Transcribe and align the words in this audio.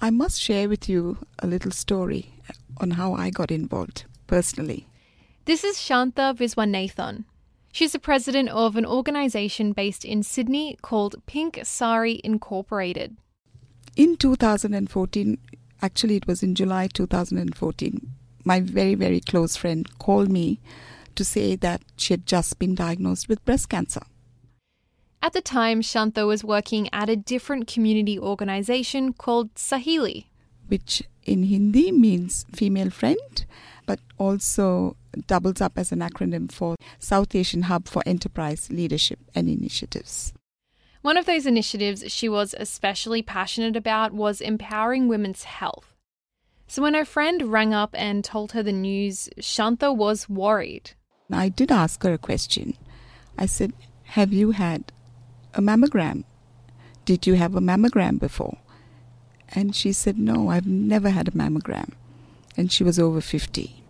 I 0.00 0.10
must 0.10 0.40
share 0.40 0.68
with 0.68 0.88
you 0.88 1.18
a 1.40 1.46
little 1.48 1.72
story 1.72 2.32
on 2.80 2.92
how 2.92 3.14
I 3.14 3.30
got 3.30 3.50
involved 3.50 4.04
personally. 4.28 4.86
This 5.44 5.64
is 5.64 5.76
Shantha 5.76 6.36
Viswanathan. 6.36 7.24
She's 7.72 7.92
the 7.92 7.98
president 7.98 8.48
of 8.50 8.76
an 8.76 8.86
organisation 8.86 9.72
based 9.72 10.04
in 10.04 10.22
Sydney 10.22 10.78
called 10.82 11.16
Pink 11.26 11.58
Sari 11.64 12.20
Incorporated. 12.22 13.16
In 13.96 14.16
2014, 14.16 15.36
actually, 15.82 16.16
it 16.16 16.28
was 16.28 16.44
in 16.44 16.54
July 16.54 16.86
2014, 16.86 18.00
my 18.44 18.60
very, 18.60 18.94
very 18.94 19.18
close 19.18 19.56
friend 19.56 19.98
called 19.98 20.30
me 20.30 20.60
to 21.16 21.24
say 21.24 21.56
that 21.56 21.82
she 21.96 22.12
had 22.12 22.24
just 22.24 22.60
been 22.60 22.76
diagnosed 22.76 23.28
with 23.28 23.44
breast 23.44 23.68
cancer. 23.68 24.02
At 25.20 25.32
the 25.32 25.40
time, 25.40 25.80
Shantha 25.82 26.26
was 26.26 26.44
working 26.44 26.88
at 26.92 27.08
a 27.08 27.16
different 27.16 27.66
community 27.66 28.18
organisation 28.18 29.12
called 29.12 29.54
Saheli, 29.54 30.26
which 30.68 31.02
in 31.24 31.44
Hindi 31.44 31.92
means 31.92 32.46
female 32.54 32.90
friend, 32.90 33.44
but 33.84 34.00
also 34.16 34.96
doubles 35.26 35.60
up 35.60 35.76
as 35.76 35.92
an 35.92 36.00
acronym 36.00 36.50
for 36.50 36.76
South 36.98 37.34
Asian 37.34 37.62
Hub 37.62 37.88
for 37.88 38.02
Enterprise 38.06 38.68
Leadership 38.70 39.18
and 39.34 39.48
Initiatives. 39.48 40.32
One 41.02 41.16
of 41.16 41.26
those 41.26 41.46
initiatives 41.46 42.10
she 42.12 42.28
was 42.28 42.54
especially 42.58 43.22
passionate 43.22 43.76
about 43.76 44.12
was 44.12 44.40
empowering 44.40 45.08
women's 45.08 45.44
health. 45.44 45.94
So 46.66 46.82
when 46.82 46.94
her 46.94 47.04
friend 47.04 47.50
rang 47.50 47.72
up 47.72 47.90
and 47.94 48.24
told 48.24 48.52
her 48.52 48.62
the 48.62 48.72
news, 48.72 49.28
Shantha 49.40 49.94
was 49.94 50.28
worried. 50.28 50.92
I 51.30 51.48
did 51.48 51.72
ask 51.72 52.02
her 52.02 52.12
a 52.12 52.18
question. 52.18 52.74
I 53.38 53.46
said, 53.46 53.72
Have 54.04 54.32
you 54.32 54.50
had 54.50 54.92
a 55.54 55.60
mammogram? 55.60 56.24
Did 57.04 57.26
you 57.26 57.34
have 57.34 57.54
a 57.54 57.60
mammogram 57.60 58.18
before? 58.18 58.58
And 59.50 59.74
she 59.74 59.92
said, 59.92 60.18
No, 60.18 60.50
I've 60.50 60.66
never 60.66 61.10
had 61.10 61.28
a 61.28 61.32
mammogram. 61.32 61.92
And 62.56 62.70
she 62.70 62.84
was 62.84 62.98
over 62.98 63.20
50. 63.20 63.82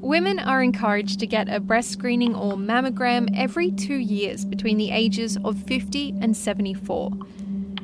Women 0.00 0.38
are 0.38 0.62
encouraged 0.62 1.18
to 1.20 1.26
get 1.26 1.48
a 1.48 1.58
breast 1.58 1.90
screening 1.90 2.34
or 2.34 2.52
mammogram 2.52 3.28
every 3.36 3.72
two 3.72 3.96
years 3.96 4.44
between 4.44 4.76
the 4.76 4.90
ages 4.90 5.36
of 5.44 5.60
50 5.64 6.14
and 6.20 6.36
74. 6.36 7.10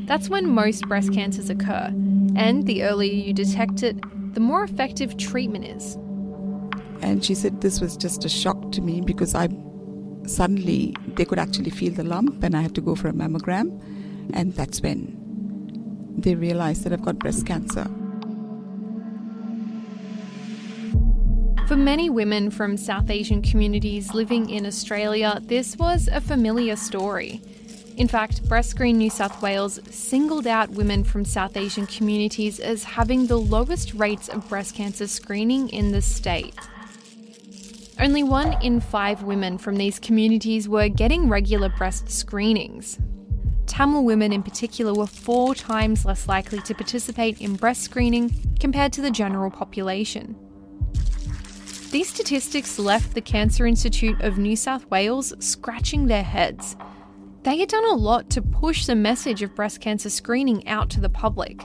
That's 0.06 0.29
when 0.29 0.49
most 0.49 0.87
breast 0.87 1.12
cancers 1.12 1.51
occur, 1.51 1.93
and 2.37 2.67
the 2.67 2.84
earlier 2.84 3.12
you 3.12 3.33
detect 3.33 3.83
it, 3.83 3.97
the 4.34 4.41
more 4.41 4.62
effective 4.62 5.17
treatment 5.17 5.65
is. 5.65 5.97
And 7.03 7.25
she 7.25 7.34
said 7.34 7.61
this 7.61 7.81
was 7.81 7.97
just 7.97 8.25
a 8.25 8.29
shock 8.29 8.73
to 8.73 8.81
me 8.81 9.01
because 9.01 9.34
I 9.34 9.49
suddenly 10.27 10.95
they 11.15 11.25
could 11.25 11.39
actually 11.39 11.70
feel 11.70 11.92
the 11.92 12.05
lump, 12.05 12.42
and 12.42 12.56
I 12.56 12.62
had 12.62 12.75
to 12.75 12.81
go 12.81 12.95
for 12.95 13.09
a 13.09 13.12
mammogram, 13.12 13.81
and 14.33 14.55
that's 14.55 14.81
when 14.81 15.19
they 16.19 16.34
realized 16.34 16.84
that 16.84 16.92
I've 16.92 17.03
got 17.03 17.19
breast 17.19 17.47
cancer. 17.47 17.84
For 21.69 21.77
many 21.77 22.11
women 22.11 22.50
from 22.50 22.77
South 22.77 23.09
Asian 23.09 23.41
communities 23.41 24.12
living 24.12 24.50
in 24.50 24.67
Australia, 24.67 25.41
this 25.43 25.77
was 25.77 26.09
a 26.09 26.20
familiar 26.20 26.77
story. 26.77 27.41
In 27.97 28.09
fact, 28.09 28.47
Breast 28.48 28.70
Screen 28.70 28.98
New 28.98 29.11
South 29.11 29.41
Wales 29.43 29.78
singled 29.91 30.47
out 30.47 30.70
women 30.70 31.05
from 31.05 31.25
South 31.25 31.56
Asian 31.56 31.87
communities 31.87 32.59
as 32.59 32.84
having 32.84 33.27
the 33.27 33.39
lowest 33.39 33.95
rates 33.95 34.28
of 34.28 34.48
breast 34.48 34.75
cancer 34.75 35.06
screening 35.06 35.69
in 35.69 35.93
the 35.93 36.03
state. 36.03 36.55
Only 38.03 38.25
one 38.25 38.61
in 38.62 38.81
five 38.81 39.22
women 39.22 39.58
from 39.58 39.77
these 39.77 40.00
communities 40.00 40.69
were 40.69 40.89
getting 40.89 41.28
regular 41.28 41.69
breast 41.69 42.11
screenings. 42.11 42.98
Tamil 43.67 44.03
women 44.03 44.33
in 44.33 44.42
particular 44.42 44.92
were 44.92 45.06
four 45.06 45.55
times 45.55 46.05
less 46.05 46.27
likely 46.27 46.59
to 46.62 46.75
participate 46.75 47.41
in 47.41 47.55
breast 47.55 47.83
screening 47.83 48.34
compared 48.59 48.92
to 48.94 49.03
the 49.03 49.11
general 49.12 49.53
population. 49.53 50.34
These 51.92 52.09
statistics 52.09 52.77
left 52.77 53.15
the 53.15 53.21
Cancer 53.21 53.66
Institute 53.66 54.21
of 54.21 54.37
New 54.37 54.56
South 54.56 54.91
Wales 54.91 55.32
scratching 55.38 56.06
their 56.06 56.25
heads. 56.25 56.75
They 57.44 57.59
had 57.59 57.69
done 57.69 57.84
a 57.84 57.94
lot 57.94 58.31
to 58.31 58.43
push 58.43 58.87
the 58.87 58.97
message 58.97 59.43
of 59.43 59.54
breast 59.54 59.81
cancer 59.81 60.10
screening 60.10 60.66
out 60.66 60.91
to 60.91 61.00
the 61.00 61.09
public. 61.09 61.62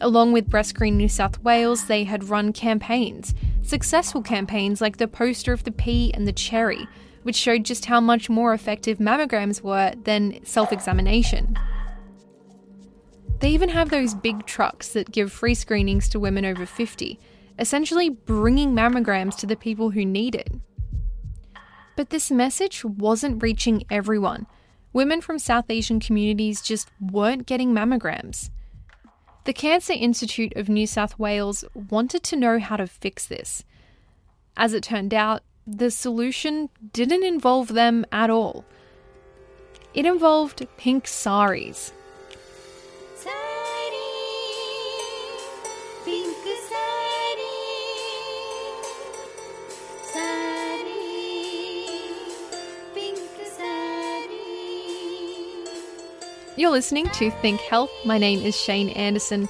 Along 0.00 0.32
with 0.32 0.48
Breast 0.48 0.70
Screen 0.70 0.96
New 0.96 1.08
South 1.08 1.42
Wales, 1.42 1.86
they 1.86 2.04
had 2.04 2.30
run 2.30 2.52
campaigns, 2.52 3.34
successful 3.62 4.22
campaigns 4.22 4.80
like 4.80 4.96
the 4.96 5.06
poster 5.06 5.52
of 5.52 5.64
the 5.64 5.72
pea 5.72 6.10
and 6.14 6.26
the 6.26 6.32
cherry, 6.32 6.88
which 7.22 7.36
showed 7.36 7.64
just 7.64 7.84
how 7.84 8.00
much 8.00 8.30
more 8.30 8.54
effective 8.54 8.98
mammograms 8.98 9.60
were 9.60 9.92
than 10.04 10.42
self 10.44 10.72
examination. 10.72 11.58
They 13.40 13.50
even 13.50 13.68
have 13.70 13.90
those 13.90 14.14
big 14.14 14.46
trucks 14.46 14.88
that 14.88 15.12
give 15.12 15.32
free 15.32 15.54
screenings 15.54 16.08
to 16.10 16.20
women 16.20 16.44
over 16.46 16.64
50, 16.64 17.18
essentially 17.58 18.08
bringing 18.08 18.72
mammograms 18.72 19.36
to 19.38 19.46
the 19.46 19.56
people 19.56 19.90
who 19.90 20.04
need 20.04 20.34
it. 20.34 20.50
But 21.96 22.08
this 22.08 22.30
message 22.30 22.84
wasn't 22.84 23.42
reaching 23.42 23.84
everyone. 23.90 24.46
Women 24.94 25.20
from 25.20 25.38
South 25.38 25.66
Asian 25.68 26.00
communities 26.00 26.62
just 26.62 26.90
weren't 27.00 27.46
getting 27.46 27.74
mammograms. 27.74 28.50
The 29.44 29.52
Cancer 29.54 29.94
Institute 29.94 30.52
of 30.54 30.68
New 30.68 30.86
South 30.86 31.18
Wales 31.18 31.64
wanted 31.74 32.22
to 32.24 32.36
know 32.36 32.58
how 32.58 32.76
to 32.76 32.86
fix 32.86 33.26
this. 33.26 33.64
As 34.56 34.74
it 34.74 34.82
turned 34.82 35.14
out, 35.14 35.42
the 35.66 35.90
solution 35.90 36.68
didn't 36.92 37.24
involve 37.24 37.68
them 37.68 38.04
at 38.12 38.28
all. 38.28 38.64
It 39.94 40.04
involved 40.04 40.66
pink 40.76 41.06
saris. 41.06 41.92
You're 56.56 56.70
listening 56.70 57.08
to 57.10 57.30
Think 57.30 57.60
Health. 57.60 57.92
My 58.04 58.18
name 58.18 58.40
is 58.40 58.60
Cheyne 58.60 58.88
Anderson. 58.90 59.48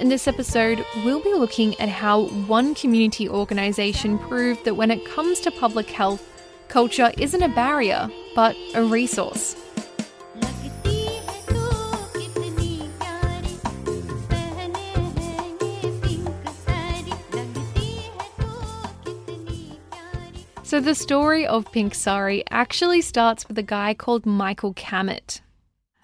In 0.00 0.08
this 0.08 0.26
episode, 0.26 0.84
we'll 1.04 1.22
be 1.22 1.34
looking 1.34 1.78
at 1.78 1.90
how 1.90 2.28
one 2.46 2.74
community 2.74 3.28
organisation 3.28 4.18
proved 4.18 4.64
that 4.64 4.74
when 4.74 4.90
it 4.90 5.04
comes 5.04 5.40
to 5.40 5.50
public 5.50 5.90
health, 5.90 6.26
culture 6.68 7.12
isn't 7.18 7.42
a 7.42 7.50
barrier, 7.50 8.08
but 8.34 8.56
a 8.74 8.82
resource. 8.82 9.56
So, 20.62 20.80
the 20.80 20.94
story 20.94 21.46
of 21.46 21.70
Pink 21.72 21.94
Sari 21.94 22.42
actually 22.50 23.02
starts 23.02 23.46
with 23.48 23.58
a 23.58 23.62
guy 23.62 23.92
called 23.92 24.24
Michael 24.24 24.72
Camit. 24.72 25.40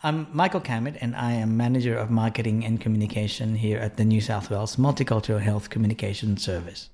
I'm 0.04 0.26
Michael 0.34 0.60
Camit, 0.60 0.98
and 1.00 1.16
I 1.16 1.32
am 1.32 1.56
Manager 1.56 1.96
of 1.96 2.10
Marketing 2.10 2.62
and 2.62 2.78
Communication 2.78 3.54
here 3.56 3.78
at 3.78 3.96
the 3.96 4.04
New 4.04 4.20
South 4.20 4.50
Wales 4.50 4.76
Multicultural 4.76 5.40
Health 5.40 5.70
Communication 5.70 6.36
Service. 6.36 6.90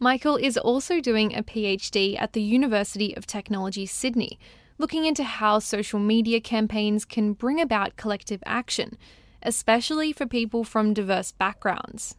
Michael 0.00 0.36
is 0.36 0.56
also 0.56 0.98
doing 0.98 1.36
a 1.36 1.42
PhD 1.42 2.18
at 2.18 2.32
the 2.32 2.40
University 2.40 3.14
of 3.18 3.26
Technology, 3.26 3.84
Sydney, 3.84 4.38
looking 4.78 5.04
into 5.04 5.24
how 5.24 5.58
social 5.58 5.98
media 5.98 6.40
campaigns 6.40 7.04
can 7.04 7.34
bring 7.34 7.60
about 7.60 7.98
collective 7.98 8.42
action, 8.46 8.96
especially 9.42 10.10
for 10.10 10.24
people 10.24 10.64
from 10.64 10.94
diverse 10.94 11.32
backgrounds. 11.32 12.14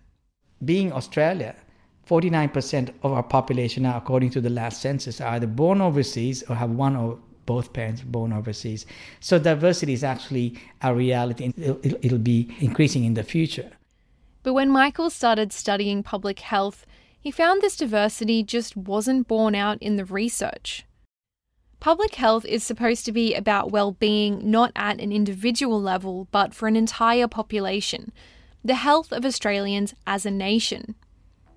Being 0.64 0.94
Australia, 0.94 1.56
49% 2.08 2.94
of 3.02 3.14
our 3.14 3.24
population 3.24 3.82
now, 3.82 3.98
according 3.98 4.30
to 4.30 4.42
the 4.42 4.52
last 4.52 4.80
census, 4.80 5.20
are 5.20 5.30
either 5.30 5.48
born 5.48 5.82
overseas 5.82 6.44
or 6.48 6.56
have 6.56 6.70
one 6.70 6.96
or 6.96 7.18
both 7.46 7.74
parents 7.74 8.02
born 8.02 8.34
overseas. 8.34 8.86
So 9.20 9.40
diversity 9.40 9.94
is 9.94 10.04
actually 10.04 10.60
a 10.82 10.94
reality 10.94 11.54
it'll, 11.58 11.80
it'll 11.84 12.18
be 12.18 12.56
increasing 12.60 13.04
in 13.04 13.14
the 13.14 13.24
future. 13.24 13.72
But 14.44 14.54
when 14.54 14.70
Michael 14.70 15.10
started 15.10 15.52
studying 15.52 16.04
public 16.04 16.40
health, 16.40 16.86
he 17.20 17.32
found 17.32 17.62
this 17.62 17.76
diversity 17.76 18.44
just 18.44 18.78
wasn't 18.78 19.28
borne 19.28 19.56
out 19.56 19.82
in 19.82 19.96
the 19.96 20.06
research. 20.06 20.86
Public 21.80 22.16
health 22.16 22.46
is 22.46 22.64
supposed 22.64 23.06
to 23.06 23.12
be 23.12 23.34
about 23.34 23.72
well-being 23.72 24.50
not 24.50 24.72
at 24.76 25.00
an 25.00 25.12
individual 25.12 25.82
level, 25.82 26.28
but 26.32 26.54
for 26.54 26.68
an 26.68 26.76
entire 26.76 27.28
population, 27.28 28.12
the 28.64 28.76
health 28.76 29.12
of 29.12 29.26
Australians 29.26 29.94
as 30.08 30.26
a 30.26 30.32
nation. 30.32 30.96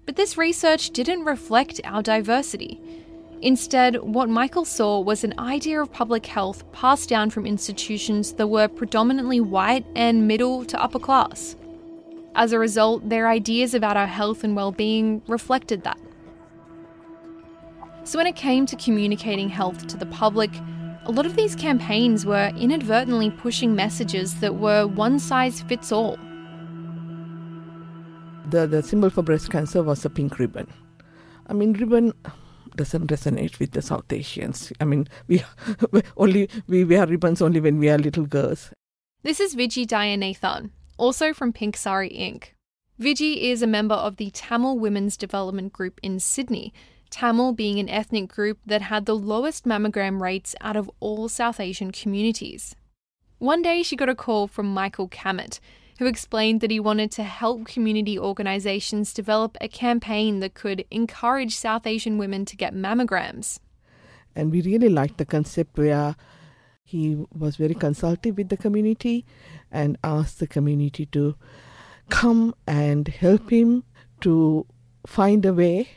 But 0.05 0.17
this 0.17 0.39
research 0.39 0.91
didn't 0.91 1.25
reflect 1.25 1.81
our 1.85 2.03
diversity. 2.03 2.81
Instead, 3.41 3.97
what 4.03 4.29
Michael 4.29 4.65
saw 4.65 4.99
was 4.99 5.23
an 5.23 5.39
idea 5.39 5.81
of 5.81 5.93
public 5.93 6.27
health 6.27 6.71
passed 6.73 7.09
down 7.09 7.31
from 7.31 7.47
institutions 7.47 8.33
that 8.33 8.49
were 8.49 8.67
predominantly 8.67 9.41
white 9.41 9.87
and 9.95 10.27
middle 10.27 10.65
to 10.65 10.83
upper 10.83 10.99
class. 10.99 11.55
As 12.35 12.53
a 12.53 12.59
result, 12.59 13.09
their 13.09 13.29
ideas 13.29 13.75
about 13.75 13.97
our 13.97 14.07
health 14.07 14.43
and 14.43 14.57
well-being 14.57 15.23
reflected 15.29 15.85
that. 15.85 15.99
So 18.03 18.19
when 18.19 18.27
it 18.27 18.35
came 18.35 18.67
to 18.67 18.77
communicating 18.77 19.49
health 19.49 19.87
to 19.89 19.97
the 19.97 20.07
public, 20.07 20.51
a 21.05 21.13
lot 21.13 21.25
of 21.25 21.37
these 21.37 21.55
campaigns 21.55 22.27
were 22.27 22.51
inadvertently 22.59 23.31
pushing 23.31 23.75
messages 23.75 24.41
that 24.41 24.57
were 24.57 24.87
one 24.87 25.19
size 25.19 25.61
fits 25.63 25.93
all. 25.93 26.19
The, 28.51 28.67
the 28.67 28.83
symbol 28.83 29.11
for 29.11 29.23
breast 29.23 29.51
cancer 29.51 29.83
was 29.83 30.05
a 30.05 30.11
pink 30.11 30.39
ribbon. 30.39 30.67
I 31.47 31.53
mean, 31.53 31.73
ribbon 31.75 32.13
doesn't 32.79 33.09
resonate 33.09 33.59
with 33.59 33.73
the 33.73 33.83
South 33.83 34.11
Asians. 34.11 34.73
I 34.81 34.85
mean, 34.85 35.07
we 35.27 35.45
only 36.17 36.49
we 36.67 36.85
wear 36.85 37.07
ribbons 37.07 37.43
only 37.43 37.61
when 37.61 37.79
we 37.79 37.91
are 37.91 37.99
little 37.99 38.27
girls. 38.27 38.71
This 39.23 39.41
is 39.41 39.55
Viji 39.55 39.87
Dhayanathan, 39.87 40.71
also 40.97 41.35
from 41.35 41.53
Pink 41.53 41.77
Sari 41.77 42.11
Inc. 42.11 42.55
Viji 42.99 43.51
is 43.51 43.63
a 43.63 43.67
member 43.67 43.95
of 43.95 44.17
the 44.17 44.31
Tamil 44.31 44.79
Women's 44.79 45.17
Development 45.17 45.73
Group 45.73 46.01
in 46.03 46.19
Sydney, 46.19 46.73
Tamil 47.11 47.53
being 47.53 47.79
an 47.79 47.89
ethnic 47.89 48.29
group 48.29 48.59
that 48.67 48.83
had 48.83 49.07
the 49.07 49.17
lowest 49.17 49.65
mammogram 49.65 50.21
rates 50.21 50.55
out 50.61 50.77
of 50.77 50.91
all 51.01 51.29
South 51.29 51.61
Asian 51.61 51.91
communities. 51.91 52.75
One 53.39 53.63
day 53.63 53.83
she 53.83 53.97
got 53.97 54.09
a 54.09 54.15
call 54.15 54.47
from 54.47 54.73
Michael 54.73 55.09
Camit, 55.09 55.61
who 55.99 56.07
explained 56.07 56.61
that 56.61 56.71
he 56.71 56.81
wanted 56.81 57.11
to 57.11 57.25
help 57.25 57.67
community 57.67 58.19
organisations 58.19 59.13
develop 59.13 59.57
a 59.61 59.69
campaign 59.69 60.41
that 60.41 60.55
could 60.55 60.85
encourage 60.91 61.57
South 61.57 61.87
Asian 61.87 62.19
women 62.19 62.45
to 62.45 62.57
get 62.57 62.73
mammograms. 62.73 63.59
And 64.35 64.53
we 64.53 64.63
really 64.63 64.89
liked 64.89 65.19
the 65.19 65.27
concept 65.27 65.77
where 65.77 66.15
he 66.85 67.27
was 67.37 67.57
very 67.57 67.75
consultative 67.75 68.37
with 68.37 68.49
the 68.49 68.57
community 68.57 69.27
and 69.73 69.99
asked 70.05 70.39
the 70.39 70.47
community 70.47 71.05
to 71.07 71.35
come 72.09 72.55
and 72.67 73.09
help 73.09 73.51
him 73.51 73.83
to 74.21 74.67
find 75.05 75.45
a 75.45 75.53
way 75.53 75.89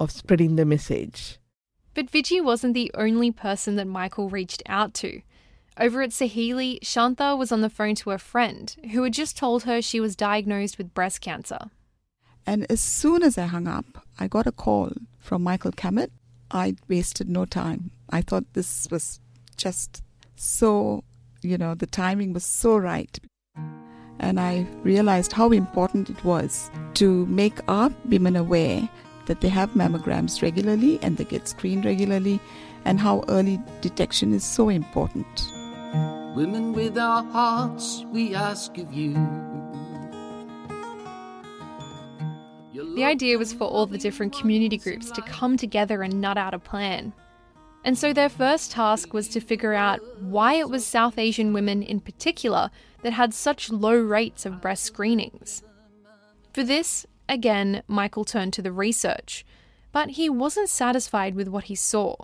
of 0.00 0.10
spreading 0.10 0.56
the 0.56 0.64
message. 0.64 1.38
But 1.94 2.10
Viji 2.10 2.42
wasn't 2.42 2.74
the 2.74 2.90
only 2.94 3.30
person 3.30 3.76
that 3.76 3.86
Michael 3.86 4.28
reached 4.28 4.62
out 4.66 4.94
to. 4.94 5.22
Over 5.80 6.02
at 6.02 6.10
Saheli, 6.10 6.80
Shantha 6.80 7.38
was 7.38 7.52
on 7.52 7.60
the 7.60 7.70
phone 7.70 7.94
to 7.96 8.10
a 8.10 8.18
friend 8.18 8.74
who 8.90 9.04
had 9.04 9.12
just 9.12 9.36
told 9.36 9.62
her 9.62 9.80
she 9.80 10.00
was 10.00 10.16
diagnosed 10.16 10.76
with 10.76 10.92
breast 10.92 11.20
cancer. 11.20 11.70
And 12.44 12.66
as 12.68 12.80
soon 12.80 13.22
as 13.22 13.38
I 13.38 13.46
hung 13.46 13.68
up, 13.68 14.04
I 14.18 14.26
got 14.26 14.48
a 14.48 14.52
call 14.52 14.90
from 15.20 15.44
Michael 15.44 15.70
Camit. 15.70 16.10
I 16.50 16.74
wasted 16.88 17.28
no 17.28 17.44
time. 17.44 17.92
I 18.10 18.22
thought 18.22 18.54
this 18.54 18.88
was 18.90 19.20
just 19.56 20.02
so, 20.34 21.04
you 21.42 21.56
know, 21.56 21.76
the 21.76 21.86
timing 21.86 22.32
was 22.32 22.44
so 22.44 22.76
right. 22.76 23.16
And 24.18 24.40
I 24.40 24.66
realized 24.82 25.32
how 25.32 25.52
important 25.52 26.10
it 26.10 26.24
was 26.24 26.72
to 26.94 27.24
make 27.26 27.60
our 27.68 27.92
women 28.06 28.34
aware 28.34 28.88
that 29.26 29.42
they 29.42 29.48
have 29.48 29.70
mammograms 29.74 30.42
regularly 30.42 30.98
and 31.02 31.18
they 31.18 31.24
get 31.24 31.46
screened 31.46 31.84
regularly, 31.84 32.40
and 32.84 32.98
how 32.98 33.22
early 33.28 33.60
detection 33.80 34.32
is 34.32 34.42
so 34.42 34.70
important. 34.70 35.26
Women 36.34 36.72
with 36.72 36.96
our 36.98 37.24
hearts, 37.24 38.04
we 38.12 38.34
ask 38.34 38.76
of 38.78 38.92
you. 38.92 39.14
The 42.94 43.04
idea 43.04 43.38
was 43.38 43.52
for 43.52 43.64
all 43.64 43.86
the 43.86 43.98
different 43.98 44.36
community 44.36 44.76
groups 44.76 45.10
to 45.12 45.22
come 45.22 45.56
together 45.56 46.02
and 46.02 46.20
nut 46.20 46.36
out 46.36 46.54
a 46.54 46.58
plan. 46.58 47.12
And 47.84 47.96
so 47.96 48.12
their 48.12 48.28
first 48.28 48.72
task 48.72 49.14
was 49.14 49.28
to 49.28 49.40
figure 49.40 49.74
out 49.74 50.00
why 50.20 50.54
it 50.54 50.68
was 50.68 50.84
South 50.84 51.18
Asian 51.18 51.52
women 51.52 51.82
in 51.82 52.00
particular 52.00 52.70
that 53.02 53.12
had 53.12 53.32
such 53.32 53.70
low 53.70 53.96
rates 53.96 54.44
of 54.44 54.60
breast 54.60 54.84
screenings. 54.84 55.62
For 56.52 56.62
this, 56.62 57.06
again, 57.28 57.82
Michael 57.86 58.24
turned 58.24 58.52
to 58.54 58.62
the 58.62 58.72
research, 58.72 59.46
but 59.92 60.10
he 60.10 60.28
wasn't 60.28 60.68
satisfied 60.68 61.34
with 61.34 61.48
what 61.48 61.64
he 61.64 61.74
saw. 61.74 62.16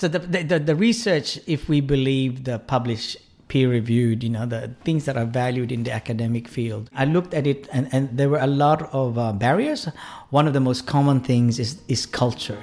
So 0.00 0.08
the, 0.08 0.18
the, 0.18 0.58
the 0.58 0.74
research, 0.74 1.38
if 1.46 1.68
we 1.68 1.82
believe 1.82 2.44
the 2.44 2.58
published 2.58 3.18
peer-reviewed, 3.48 4.22
you 4.22 4.30
know, 4.30 4.46
the 4.46 4.74
things 4.82 5.04
that 5.04 5.18
are 5.18 5.26
valued 5.26 5.70
in 5.70 5.82
the 5.82 5.92
academic 5.92 6.48
field. 6.48 6.88
I 6.94 7.04
looked 7.04 7.34
at 7.34 7.46
it, 7.46 7.68
and, 7.70 7.86
and 7.92 8.08
there 8.16 8.30
were 8.30 8.38
a 8.38 8.46
lot 8.46 8.88
of 8.94 9.18
uh, 9.18 9.34
barriers. 9.34 9.90
One 10.30 10.46
of 10.46 10.54
the 10.54 10.60
most 10.60 10.86
common 10.86 11.20
things 11.20 11.58
is 11.58 11.82
is 11.88 12.06
culture. 12.06 12.56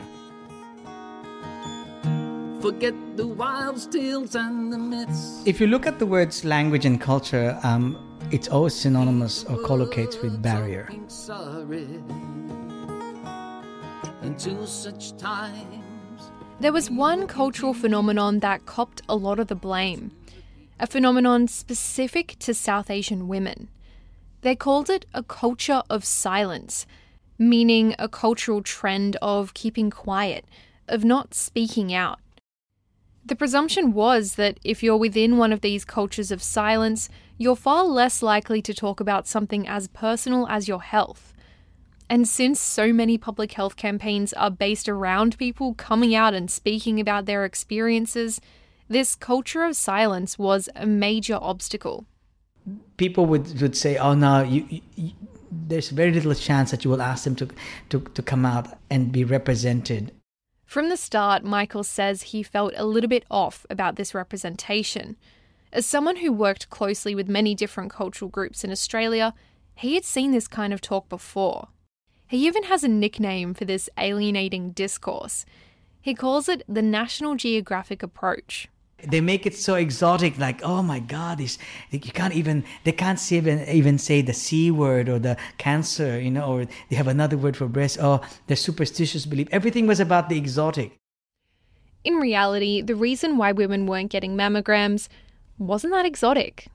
Forget 2.59 2.95
the 3.17 3.27
wild 3.27 3.91
tales 3.91 4.33
and 4.33 4.73
the 4.73 4.79
myths. 4.79 5.43
If 5.45 5.61
you 5.61 5.67
look 5.67 5.85
at 5.85 5.99
the 5.99 6.07
words 6.07 6.43
language 6.43 6.85
and 6.85 6.99
culture, 6.99 7.59
um, 7.61 7.99
it's 8.31 8.47
always 8.47 8.73
synonymous 8.73 9.43
or 9.43 9.57
collocates 9.57 10.19
with 10.23 10.41
barrier. 10.41 10.89
Until 14.23 14.65
such 14.65 15.15
times. 15.17 15.96
There 16.59 16.73
was 16.73 16.89
one 16.89 17.27
cultural 17.27 17.75
phenomenon 17.75 18.39
that 18.39 18.65
copped 18.65 19.03
a 19.07 19.15
lot 19.15 19.39
of 19.39 19.45
the 19.45 19.53
blame, 19.53 20.09
a 20.79 20.87
phenomenon 20.87 21.47
specific 21.47 22.35
to 22.39 22.51
South 22.51 22.89
Asian 22.89 23.27
women. 23.27 23.67
They 24.41 24.55
called 24.55 24.89
it 24.89 25.05
a 25.13 25.21
culture 25.21 25.83
of 25.87 26.03
silence, 26.03 26.87
meaning 27.37 27.93
a 27.99 28.09
cultural 28.09 28.63
trend 28.63 29.17
of 29.21 29.53
keeping 29.53 29.91
quiet, 29.91 30.45
of 30.87 31.05
not 31.05 31.35
speaking 31.35 31.93
out. 31.93 32.19
The 33.23 33.35
presumption 33.35 33.93
was 33.93 34.33
that 34.33 34.59
if 34.63 34.81
you're 34.81 34.97
within 34.97 35.37
one 35.37 35.53
of 35.53 35.61
these 35.61 35.85
cultures 35.85 36.31
of 36.31 36.41
silence, 36.41 37.07
you're 37.37 37.55
far 37.55 37.83
less 37.83 38.23
likely 38.23 38.63
to 38.63 38.73
talk 38.73 38.99
about 38.99 39.27
something 39.27 39.67
as 39.67 39.89
personal 39.89 40.47
as 40.47 40.67
your 40.67 40.81
health. 40.81 41.35
And 42.09 42.27
since 42.27 42.59
so 42.59 42.93
many 42.93 43.17
public 43.17 43.51
health 43.53 43.75
campaigns 43.75 44.33
are 44.33 44.49
based 44.49 44.87
around 44.87 45.37
people 45.37 45.73
coming 45.73 46.15
out 46.15 46.33
and 46.33 46.49
speaking 46.49 46.99
about 46.99 47.25
their 47.25 47.43
experiences, 47.43 48.39
this 48.87 49.15
culture 49.15 49.63
of 49.63 49.75
silence 49.75 50.39
was 50.39 50.69
a 50.75 50.85
major 50.85 51.37
obstacle. 51.41 52.05
People 52.95 53.25
would, 53.25 53.61
would 53.61 53.75
say, 53.75 53.97
oh 53.97 54.13
no, 54.13 54.41
you, 54.41 54.81
you, 54.95 55.11
there's 55.51 55.89
very 55.89 56.11
little 56.11 56.33
chance 56.33 56.71
that 56.71 56.83
you 56.83 56.91
will 56.91 57.01
ask 57.01 57.25
them 57.25 57.35
to, 57.35 57.49
to, 57.89 57.99
to 57.99 58.21
come 58.21 58.45
out 58.45 58.77
and 58.89 59.11
be 59.11 59.23
represented. 59.23 60.13
From 60.65 60.89
the 60.89 60.97
start, 60.97 61.43
Michael 61.43 61.83
says 61.83 62.23
he 62.23 62.43
felt 62.43 62.73
a 62.75 62.85
little 62.85 63.09
bit 63.09 63.25
off 63.31 63.65
about 63.69 63.95
this 63.95 64.13
representation. 64.13 65.15
As 65.71 65.85
someone 65.85 66.17
who 66.17 66.31
worked 66.31 66.69
closely 66.69 67.15
with 67.15 67.29
many 67.29 67.55
different 67.55 67.91
cultural 67.91 68.29
groups 68.29 68.63
in 68.63 68.71
Australia, 68.71 69.33
he 69.75 69.95
had 69.95 70.03
seen 70.03 70.31
this 70.31 70.47
kind 70.47 70.73
of 70.73 70.81
talk 70.81 71.07
before. 71.07 71.69
He 72.27 72.45
even 72.45 72.63
has 72.63 72.83
a 72.83 72.89
nickname 72.89 73.53
for 73.53 73.63
this 73.63 73.89
alienating 73.97 74.71
discourse. 74.71 75.45
He 76.01 76.13
calls 76.13 76.49
it 76.49 76.61
the 76.67 76.81
National 76.81 77.35
Geographic 77.35 78.03
approach. 78.03 78.67
They 79.03 79.21
make 79.21 79.45
it 79.45 79.55
so 79.55 79.75
exotic, 79.75 80.39
like 80.39 80.63
oh 80.63 80.81
my 80.81 80.99
God, 80.99 81.37
this 81.37 81.59
you 81.91 81.99
can't 81.99 82.33
even 82.33 82.65
they 82.83 82.91
can't 82.91 83.31
even 83.31 83.59
even 83.69 83.97
say 83.99 84.21
the 84.21 84.33
c 84.33 84.71
word 84.71 85.07
or 85.07 85.19
the 85.19 85.37
cancer, 85.59 86.19
you 86.19 86.31
know, 86.31 86.51
or 86.51 86.65
they 86.89 86.95
have 86.95 87.07
another 87.07 87.37
word 87.37 87.55
for 87.55 87.67
breast. 87.67 87.99
Oh, 88.01 88.21
the 88.47 88.55
superstitious 88.55 89.25
belief. 89.25 89.47
Everything 89.51 89.85
was 89.85 89.99
about 89.99 90.29
the 90.29 90.37
exotic. 90.37 90.93
In 92.03 92.15
reality, 92.15 92.81
the 92.81 92.95
reason 92.95 93.37
why 93.37 93.51
women 93.51 93.85
weren't 93.85 94.09
getting 94.09 94.35
mammograms 94.35 95.07
wasn't 95.59 95.93
that 95.93 96.05
exotic. 96.05 96.67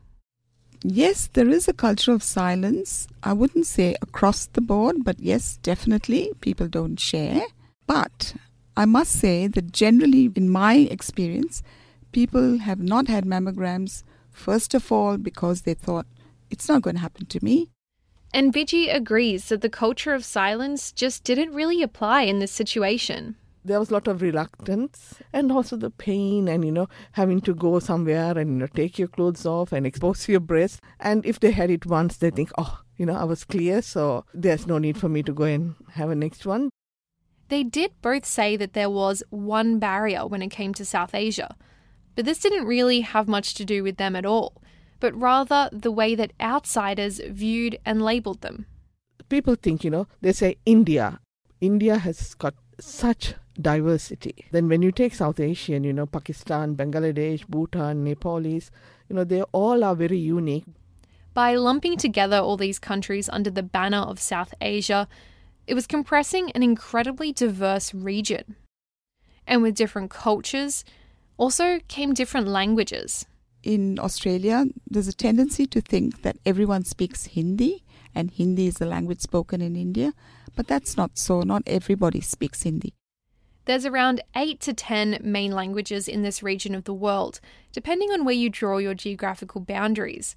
Yes, 0.85 1.29
there 1.33 1.49
is 1.49 1.69
a 1.69 1.73
culture 1.73 2.12
of 2.12 2.23
silence. 2.23 3.07
I 3.23 3.33
wouldn't 3.33 3.67
say 3.67 3.95
across 4.03 4.47
the 4.47 4.61
board, 4.61 5.05
but 5.05 5.21
yes, 5.21 5.59
definitely 5.62 6.33
people 6.41 6.67
don't 6.67 6.99
share. 6.99 7.43
But 7.87 8.35
I 8.77 8.85
must 8.85 9.12
say 9.12 9.47
that 9.47 9.73
generally, 9.73 10.31
in 10.35 10.51
my 10.51 10.75
experience, 10.75 11.62
people 12.11 12.59
have 12.59 12.81
not 12.81 13.07
had 13.07 13.25
mammograms, 13.25 14.03
first 14.33 14.75
of 14.75 14.91
all, 14.91 15.19
because 15.19 15.62
they 15.62 15.75
thought 15.75 16.07
it's 16.51 16.69
not 16.69 16.83
going 16.83 16.97
to 16.97 17.03
happen 17.03 17.27
to 17.27 17.45
me. 17.45 17.69
And 18.35 18.53
Viji 18.53 18.93
agrees 18.93 19.51
that 19.51 19.61
the 19.61 19.69
culture 19.69 20.15
of 20.15 20.25
silence 20.25 20.91
just 20.91 21.23
didn't 21.23 21.53
really 21.53 21.83
apply 21.83 22.23
in 22.23 22.39
this 22.39 22.51
situation 22.53 23.37
there 23.64 23.78
was 23.78 23.90
a 23.90 23.95
lot 23.95 24.09
of 24.09 24.23
reluctance 24.23 25.14
and 25.33 25.52
also 25.52 25.76
the 25.76 25.90
pain 25.90 26.49
and 26.49 26.64
you 26.64 26.73
know 26.73 26.88
having 27.12 27.40
to 27.40 27.54
go 27.54 27.78
somewhere 27.78 28.37
and 28.37 28.50
you 28.50 28.57
know 28.57 28.66
take 28.66 28.99
your 28.99 29.09
clothes 29.09 29.47
off 29.47 29.73
and 29.73 29.87
expose 29.87 30.28
your 30.28 30.40
breast 30.40 30.81
and 30.99 31.25
if 31.25 31.38
they 31.40 31.52
had 31.52 31.71
it 31.71 31.87
once 31.87 32.16
they 32.16 32.31
think 32.31 32.50
oh 32.59 32.81
you 32.97 33.07
know 33.07 33.14
i 33.14 33.25
was 33.25 33.45
clear 33.45 33.81
so 33.81 34.25
there's 34.35 34.66
no 34.66 34.78
need 34.78 34.99
for 34.99 35.09
me 35.09 35.23
to 35.23 35.33
go 35.33 35.45
and 35.45 35.75
have 35.92 36.11
a 36.11 36.14
next 36.14 36.47
one. 36.47 36.71
They 37.49 37.64
did 37.64 37.92
both 38.00 38.25
say 38.25 38.57
that 38.57 38.73
there 38.73 38.88
was 38.88 39.23
one 39.28 39.78
barrier 39.78 40.26
when 40.26 40.40
it 40.40 40.49
came 40.49 40.73
to 40.75 40.85
south 40.85 41.14
asia 41.14 41.54
but 42.14 42.25
this 42.25 42.40
didn't 42.40 42.66
really 42.66 43.00
have 43.00 43.28
much 43.28 43.54
to 43.54 43.64
do 43.64 43.83
with 43.83 43.97
them 43.97 44.16
at 44.16 44.26
all 44.26 44.62
but 45.00 45.14
rather 45.14 45.69
the 45.73 45.90
way 45.90 46.14
that 46.14 46.33
outsiders 46.40 47.21
viewed 47.28 47.76
and 47.85 48.00
labeled 48.00 48.40
them. 48.40 48.66
People 49.28 49.57
think 49.57 49.85
you 49.85 49.90
know 49.90 50.07
they 50.21 50.33
say 50.33 50.57
india. 50.64 51.21
India 51.61 51.99
has 51.99 52.35
got 52.35 52.54
such 52.81 53.35
diversity. 53.61 54.47
Then 54.51 54.69
when 54.69 54.83
you 54.83 54.93
take 54.93 55.15
South 55.15 55.41
Asian, 55.41 55.85
you 55.85 55.93
know, 55.93 56.07
Pakistan, 56.07 56.75
Bangladesh, 56.75 57.47
Bhutan, 57.47 58.05
Nepalese, 58.05 58.71
you 59.09 59.17
know, 59.17 59.25
they 59.25 59.43
all 59.53 59.85
are 59.85 59.95
very 59.95 60.19
unique. 60.19 60.65
By 61.35 61.55
lumping 61.55 61.97
together 61.97 62.37
all 62.37 62.57
these 62.57 62.79
countries 62.79 63.29
under 63.29 63.51
the 63.51 63.63
banner 63.63 63.99
of 63.99 64.21
South 64.21 64.55
Asia, 64.61 65.09
it 65.67 65.75
was 65.75 65.87
compressing 65.87 66.51
an 66.53 66.63
incredibly 66.63 67.33
diverse 67.33 67.95
region. 67.95 68.57
And 69.47 69.63
with 69.63 69.75
different 69.75 70.11
cultures, 70.11 70.85
Also 71.43 71.81
came 71.89 72.15
different 72.15 72.47
languages. 72.47 73.27
In 73.63 73.99
Australia, 73.99 74.67
there's 74.89 75.09
a 75.09 75.13
tendency 75.13 75.67
to 75.67 75.81
think 75.81 76.23
that 76.23 76.37
everyone 76.45 76.85
speaks 76.85 77.27
Hindi 77.27 77.85
and 78.15 78.31
Hindi 78.31 78.67
is 78.67 78.75
the 78.75 78.87
language 78.87 79.21
spoken 79.21 79.61
in 79.61 79.75
India, 79.75 80.13
but 80.55 80.69
that's 80.69 80.97
not 80.97 81.19
so. 81.19 81.41
Not 81.41 81.63
everybody 81.67 82.21
speaks 82.21 82.63
Hindi. 82.63 82.93
There's 83.64 83.87
around 83.87 84.21
8 84.35 84.61
to 84.61 84.73
10 84.73 85.19
main 85.23 85.52
languages 85.52 86.09
in 86.09 86.23
this 86.23 86.42
region 86.42 86.75
of 86.75 86.85
the 86.85 86.95
world, 86.95 87.40
depending 87.73 88.11
on 88.11 88.25
where 88.25 88.35
you 88.35 88.50
draw 88.50 88.78
your 88.78 88.95
geographical 88.95 89.61
boundaries. 89.61 90.35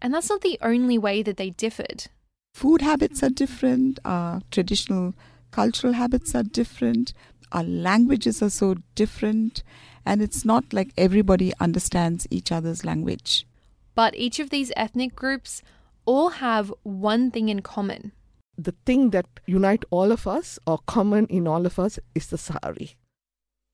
And 0.00 0.14
that's 0.14 0.30
not 0.30 0.42
the 0.42 0.58
only 0.62 0.96
way 0.96 1.22
that 1.22 1.36
they 1.36 1.50
differed. 1.50 2.06
Food 2.54 2.82
habits 2.82 3.22
are 3.22 3.30
different, 3.30 3.98
our 4.04 4.40
traditional 4.50 5.14
cultural 5.50 5.94
habits 5.94 6.34
are 6.34 6.42
different, 6.42 7.12
our 7.52 7.64
languages 7.64 8.42
are 8.42 8.50
so 8.50 8.76
different, 8.94 9.62
and 10.06 10.22
it's 10.22 10.44
not 10.44 10.72
like 10.72 10.92
everybody 10.96 11.52
understands 11.60 12.26
each 12.30 12.52
other's 12.52 12.84
language. 12.84 13.46
But 13.94 14.16
each 14.16 14.38
of 14.38 14.50
these 14.50 14.72
ethnic 14.76 15.16
groups 15.16 15.62
all 16.06 16.30
have 16.30 16.72
one 16.82 17.30
thing 17.30 17.48
in 17.48 17.60
common 17.62 18.12
The 18.59 18.73
thing 18.85 19.09
that 19.09 19.25
unite 19.45 19.83
all 19.91 20.11
of 20.11 20.27
us 20.27 20.59
or 20.65 20.79
common 20.85 21.25
in 21.27 21.47
all 21.47 21.65
of 21.65 21.77
us 21.77 21.99
is 22.13 22.27
the 22.27 22.37
sari. 22.37 22.95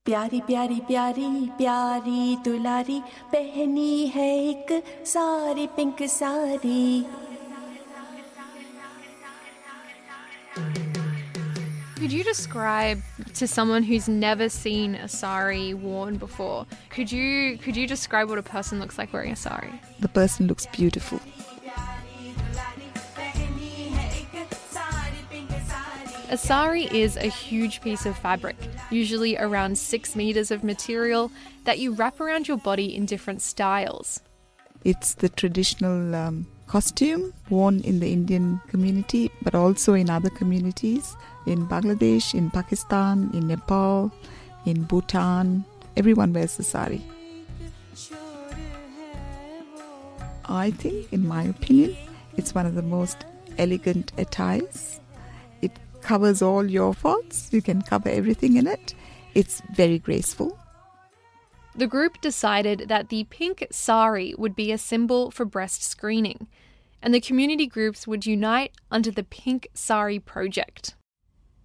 प्यारी 0.04 0.40
प्यारी 0.46 0.80
प्यारी 0.86 1.28
प्यारी 1.58 2.36
दुलारी 2.44 2.98
पहनी 3.32 4.06
है 4.14 4.30
एक 4.48 4.72
सारी 5.06 5.66
pink 5.76 6.02
सारी 6.14 7.06
Could 12.02 12.10
you 12.10 12.24
describe 12.24 13.00
to 13.34 13.46
someone 13.46 13.84
who's 13.84 14.08
never 14.08 14.48
seen 14.48 14.96
a 14.96 15.06
sari 15.06 15.72
worn 15.72 16.16
before? 16.16 16.66
Could 16.90 17.12
you 17.12 17.58
could 17.58 17.76
you 17.76 17.86
describe 17.86 18.28
what 18.28 18.38
a 18.38 18.42
person 18.42 18.80
looks 18.80 18.98
like 18.98 19.12
wearing 19.12 19.30
a 19.30 19.36
sari? 19.36 19.72
The 20.00 20.08
person 20.08 20.48
looks 20.48 20.66
beautiful. 20.66 21.20
A 26.29 26.37
sari 26.37 26.83
is 26.91 27.15
a 27.15 27.27
huge 27.27 27.79
piece 27.79 28.05
of 28.05 28.17
fabric, 28.17 28.57
usually 28.91 29.37
around 29.37 29.77
six 29.77 30.13
meters 30.13 30.51
of 30.51 30.61
material, 30.61 31.31
that 31.63 31.79
you 31.79 31.93
wrap 31.93 32.19
around 32.19 32.49
your 32.49 32.57
body 32.57 32.93
in 32.93 33.05
different 33.05 33.41
styles. 33.41 34.21
It's 34.83 35.13
the 35.13 35.29
traditional 35.29 36.13
um, 36.13 36.45
costume 36.67 37.33
worn 37.49 37.79
in 37.79 38.01
the 38.01 38.11
Indian 38.11 38.59
community, 38.67 39.31
but 39.41 39.55
also 39.55 39.93
in 39.93 40.09
other 40.09 40.29
communities 40.29 41.15
in 41.45 41.65
Bangladesh, 41.65 42.33
in 42.33 42.51
Pakistan, 42.51 43.31
in 43.33 43.47
Nepal, 43.47 44.11
in 44.65 44.83
Bhutan. 44.83 45.63
Everyone 45.95 46.33
wears 46.33 46.57
the 46.57 46.63
sari. 46.63 47.01
I 50.43 50.71
think, 50.71 51.13
in 51.13 51.25
my 51.25 51.43
opinion, 51.43 51.95
it's 52.35 52.53
one 52.53 52.65
of 52.65 52.75
the 52.75 52.81
most 52.81 53.23
elegant 53.57 54.11
attires. 54.17 54.99
Covers 56.07 56.41
all 56.41 56.71
your 56.71 56.93
faults, 56.93 57.49
you 57.51 57.61
can 57.61 57.81
cover 57.81 58.07
everything 58.07 58.55
in 58.55 58.65
it. 58.65 58.95
It's 59.33 59.61
very 59.73 59.99
graceful. 59.99 60.57
The 61.75 61.85
group 61.85 62.21
decided 62.21 62.85
that 62.87 63.09
the 63.09 63.25
pink 63.25 63.67
sari 63.71 64.33
would 64.37 64.55
be 64.55 64.71
a 64.71 64.77
symbol 64.77 65.31
for 65.31 65.43
breast 65.43 65.83
screening, 65.83 66.47
and 67.01 67.13
the 67.13 67.19
community 67.19 67.67
groups 67.67 68.07
would 68.07 68.25
unite 68.25 68.71
under 68.89 69.11
the 69.11 69.25
Pink 69.25 69.67
Sari 69.73 70.17
Project. 70.17 70.95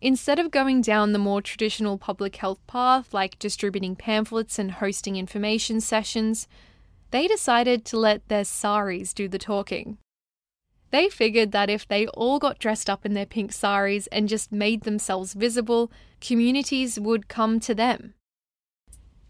Instead 0.00 0.40
of 0.40 0.50
going 0.50 0.80
down 0.80 1.12
the 1.12 1.20
more 1.20 1.40
traditional 1.40 1.96
public 1.96 2.34
health 2.34 2.58
path, 2.66 3.14
like 3.14 3.38
distributing 3.38 3.94
pamphlets 3.94 4.58
and 4.58 4.72
hosting 4.72 5.14
information 5.14 5.80
sessions, 5.80 6.48
they 7.12 7.28
decided 7.28 7.84
to 7.84 7.96
let 7.96 8.26
their 8.26 8.44
saris 8.44 9.14
do 9.14 9.28
the 9.28 9.38
talking. 9.38 9.98
They 10.92 11.08
figured 11.08 11.52
that 11.52 11.70
if 11.70 11.88
they 11.88 12.06
all 12.08 12.38
got 12.38 12.58
dressed 12.58 12.90
up 12.90 13.06
in 13.06 13.14
their 13.14 13.26
pink 13.26 13.52
saris 13.52 14.06
and 14.08 14.28
just 14.28 14.52
made 14.52 14.82
themselves 14.82 15.32
visible, 15.32 15.90
communities 16.20 17.00
would 17.00 17.28
come 17.28 17.60
to 17.60 17.74
them. 17.74 18.12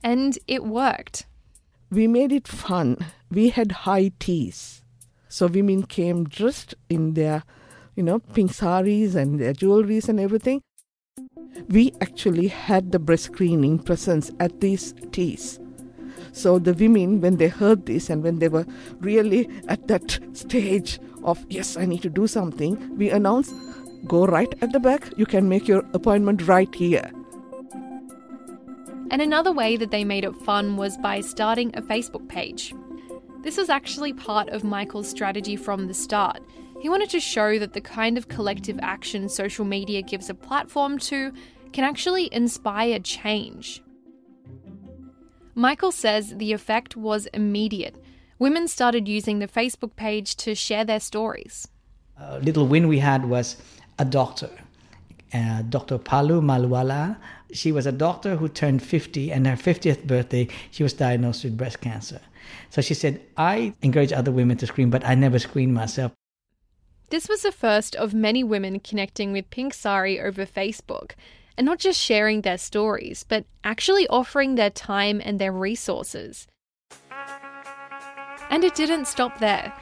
And 0.03 0.37
it 0.49 0.65
worked. 0.65 1.27
We 1.89 2.09
made 2.09 2.33
it 2.33 2.49
fun. 2.49 2.97
We 3.31 3.51
had 3.51 3.87
high 3.87 4.11
teas. 4.19 4.83
So 5.29 5.47
women 5.47 5.85
came 5.85 6.25
dressed 6.25 6.75
in 6.89 7.15
their, 7.15 7.45
you 7.95 8.03
know, 8.03 8.19
pink 8.19 8.53
saris 8.53 9.15
and 9.15 9.39
their 9.39 9.55
jewelries 9.55 10.09
and 10.09 10.19
everything. 10.19 10.63
We 11.69 11.93
actually 12.01 12.49
had 12.49 12.91
the 12.91 12.99
breast 12.99 13.25
screening 13.25 13.79
presence 13.79 14.33
at 14.41 14.61
these 14.61 14.95
teas. 15.13 15.61
So 16.33 16.59
the 16.59 16.73
women, 16.75 17.21
when 17.21 17.37
they 17.37 17.49
heard 17.49 17.87
this 17.87 18.11
and 18.11 18.23
when 18.23 18.39
they 18.39 18.49
were 18.49 18.67
really 19.01 19.49
at 19.69 19.87
that 19.89 20.19
stage 20.33 20.99
of, 21.23 21.45
yes, 21.49 21.77
I 21.77 21.85
need 21.85 22.03
to 22.03 22.11
do 22.11 22.27
something, 22.27 22.97
we 22.97 23.11
announced, 23.11 23.55
go 24.07 24.27
right 24.27 24.53
at 24.63 24.73
the 24.73 24.81
back. 24.81 25.13
You 25.17 25.27
can 25.27 25.49
make 25.49 25.69
your 25.69 25.85
appointment 25.93 26.49
right 26.49 26.75
here. 26.75 27.11
And 29.11 29.21
another 29.21 29.53
way 29.53 29.77
that 29.77 29.91
they 29.91 30.05
made 30.05 30.25
it 30.25 30.35
fun 30.37 30.79
was 30.79 30.97
by 30.97 31.21
starting 31.21 31.71
a 31.77 31.83
Facebook 31.83 32.27
page. 32.29 32.75
This 33.43 33.59
was 33.59 33.69
actually 33.69 34.15
part 34.15 34.49
of 34.49 34.65
Michael's 34.65 35.09
strategy 35.09 35.55
from 35.55 35.87
the 35.87 35.95
start. 35.95 36.41
He 36.81 36.89
wanted 36.89 37.11
to 37.11 37.21
show 37.21 37.59
that 37.59 37.75
the 37.75 37.81
kind 37.81 38.17
of 38.17 38.29
collective 38.29 38.79
action 38.81 39.29
social 39.29 39.65
media 39.65 40.01
gives 40.01 40.31
a 40.31 40.35
platform 40.35 40.99
to 41.01 41.33
can 41.73 41.85
actually 41.85 42.33
inspire 42.33 42.99
change. 43.01 43.83
Michael 45.55 45.93
says 45.93 46.37
the 46.37 46.53
effect 46.53 46.97
was 46.97 47.27
immediate. 47.27 47.97
Women 48.39 48.69
started 48.69 49.07
using 49.07 49.39
the 49.39 49.49
Facebook 49.49 49.97
page 49.97 50.35
to 50.37 50.55
share 50.55 50.85
their 50.85 51.01
stories. 51.01 51.69
A 52.19 52.39
little 52.41 52.67
win 52.67 52.89
we 52.89 52.99
had 52.99 53.27
was 53.27 53.57
a 53.99 54.05
doctor, 54.05 54.51
uh, 55.35 55.63
Dr. 55.63 55.99
Palu 55.99 56.41
Malwala. 56.41 57.17
She 57.53 57.71
was 57.71 57.87
a 57.87 57.93
doctor 57.93 58.37
who 58.37 58.49
turned 58.49 58.83
50, 58.83 59.31
and 59.31 59.47
her 59.47 59.57
50th 59.57 60.07
birthday, 60.07 60.49
she 60.71 60.83
was 60.83 60.95
diagnosed 60.95 61.45
with 61.45 61.57
breast 61.57 61.81
cancer. 61.81 62.21
So 62.71 62.81
she 62.81 62.95
said, 62.95 63.21
I 63.37 63.75
encourage 63.83 64.13
other 64.13 64.33
women 64.33 64.57
to 64.59 64.67
screen, 64.67 64.91
but 64.91 65.05
I 65.07 65.15
never 65.15 65.39
screen 65.39 65.73
myself. 65.73 66.13
This 67.11 67.29
was 67.29 67.43
the 67.43 67.53
first 67.53 67.95
of 67.95 68.15
many 68.15 68.43
women 68.43 68.81
connecting 68.81 69.33
with 69.33 69.51
Pink 69.51 69.75
Sari 69.75 70.19
over 70.19 70.47
Facebook, 70.47 71.11
and 71.57 71.65
not 71.65 71.79
just 71.79 72.01
sharing 72.01 72.41
their 72.41 72.59
stories, 72.59 73.25
but 73.29 73.45
actually 73.65 74.07
offering 74.09 74.55
their 74.55 74.71
time 74.71 75.21
and 75.25 75.39
their 75.39 75.53
resources. 75.53 76.47
And 78.51 78.65
it 78.65 78.75
didn't 78.75 79.07
stop 79.07 79.39
there. 79.39 79.73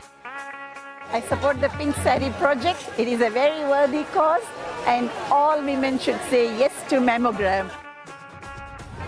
I 1.12 1.20
support 1.22 1.60
the 1.60 1.68
Pink 1.70 1.96
Sari 1.96 2.30
project. 2.38 2.88
It 2.96 3.08
is 3.08 3.20
a 3.20 3.30
very 3.30 3.68
worthy 3.68 4.04
cause, 4.12 4.44
and 4.86 5.10
all 5.30 5.60
women 5.60 5.98
should 5.98 6.20
say 6.30 6.56
yes 6.56 6.72
to 6.88 6.96
mammogram. 7.00 7.68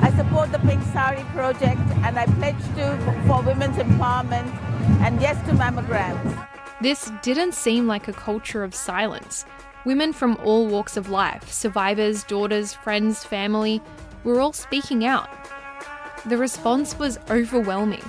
I 0.01 0.11
support 0.17 0.51
the 0.51 0.59
Pink 0.59 0.83
Sari 0.93 1.23
project, 1.33 1.81
and 2.03 2.19
I 2.19 2.27
pledge 2.27 2.59
to 2.75 2.99
for 3.29 3.41
women's 3.43 3.77
empowerment 3.77 4.51
and 5.01 5.21
yes 5.21 5.37
to 5.47 5.55
mammograms. 5.55 6.49
This 6.81 7.13
didn't 7.23 7.55
seem 7.55 7.87
like 7.87 8.09
a 8.09 8.13
culture 8.13 8.65
of 8.65 8.75
silence. 8.75 9.45
Women 9.85 10.13
from 10.13 10.37
all 10.45 10.69
walks 10.69 10.97
of 10.97 11.09
life, 11.09 11.51
survivors, 11.51 12.23
daughters, 12.25 12.73
friends, 12.73 13.25
family, 13.25 13.83
were 14.23 14.41
all 14.41 14.53
speaking 14.53 15.05
out. 15.05 15.29
The 16.27 16.37
response 16.37 16.97
was 16.99 17.19
overwhelming. 17.31 18.05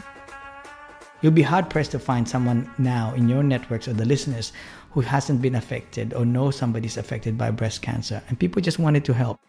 You'll 1.22 1.32
be 1.32 1.42
hard 1.42 1.72
pressed 1.72 1.92
to 1.92 2.00
find 2.00 2.30
someone 2.30 2.70
now 2.77 3.13
in 3.15 3.27
your 3.27 3.42
networks 3.42 3.88
or 3.88 3.94
the 3.94 4.06
listeners 4.06 4.53
who 4.92 5.01
hasn't 5.01 5.42
been 5.42 5.56
affected 5.56 6.13
or 6.13 6.25
knows 6.25 6.56
somebody's 6.56 6.98
affected 6.98 7.39
by 7.39 7.50
breast 7.50 7.82
cancer, 7.82 8.22
and 8.30 8.39
people 8.39 8.62
just 8.62 8.77
wanted 8.77 9.03
to 9.06 9.13
help. 9.13 9.39